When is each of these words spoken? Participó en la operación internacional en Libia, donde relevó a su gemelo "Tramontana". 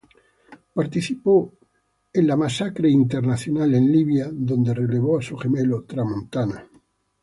Participó 0.73 1.53
en 2.11 2.25
la 2.25 2.33
operación 2.33 2.73
internacional 2.87 3.75
en 3.75 3.91
Libia, 3.91 4.29
donde 4.33 4.73
relevó 4.73 5.19
a 5.19 5.21
su 5.21 5.37
gemelo 5.37 5.83
"Tramontana". 5.83 6.67